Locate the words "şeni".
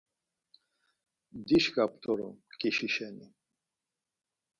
2.93-3.27